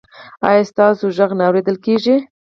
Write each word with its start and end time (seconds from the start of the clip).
ایا 0.47 0.63
ستاسو 0.71 1.05
غږ 1.17 1.31
نه 1.37 1.43
اوریدل 1.47 1.77
کیږي؟ 1.85 2.15